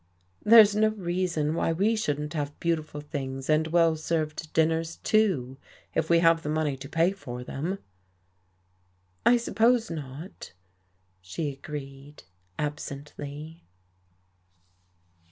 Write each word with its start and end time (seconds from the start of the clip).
"There's 0.43 0.75
no 0.75 0.87
reason 0.87 1.53
why 1.53 1.73
we 1.73 1.95
shouldn't 1.95 2.33
have 2.33 2.59
beautiful 2.59 3.01
things 3.01 3.51
and 3.51 3.67
well 3.67 3.95
served 3.95 4.51
dinners, 4.51 4.95
too, 5.03 5.57
if 5.93 6.09
we 6.09 6.21
have 6.21 6.41
the 6.41 6.49
money 6.49 6.75
to 6.75 6.89
pay 6.89 7.11
for 7.11 7.43
them." 7.43 7.77
"I 9.27 9.37
suppose 9.37 9.91
not," 9.91 10.53
she 11.21 11.51
agreed, 11.51 12.23
absently. 12.57 13.63